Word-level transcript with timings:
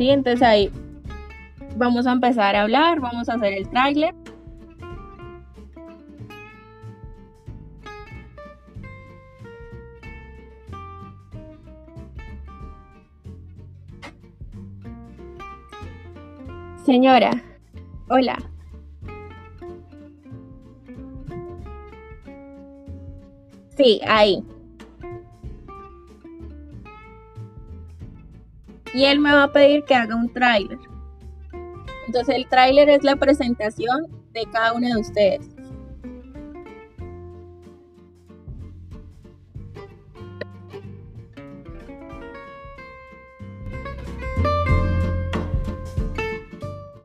Sí, 0.00 0.08
entonces 0.08 0.40
ahí 0.40 0.72
vamos 1.76 2.06
a 2.06 2.12
empezar 2.12 2.56
a 2.56 2.62
hablar, 2.62 3.00
vamos 3.00 3.28
a 3.28 3.34
hacer 3.34 3.52
el 3.52 3.68
tráiler. 3.68 4.14
Señora, 16.86 17.32
hola. 18.08 18.38
Sí, 23.76 24.00
ahí. 24.08 24.42
Y 28.94 29.04
él 29.04 29.20
me 29.20 29.32
va 29.32 29.44
a 29.44 29.52
pedir 29.52 29.84
que 29.84 29.94
haga 29.94 30.16
un 30.16 30.32
tráiler. 30.32 30.78
Entonces 32.06 32.34
el 32.34 32.48
tráiler 32.48 32.88
es 32.88 33.04
la 33.04 33.16
presentación 33.16 34.06
de 34.32 34.44
cada 34.52 34.72
uno 34.72 34.88
de 34.88 35.00
ustedes. 35.00 35.48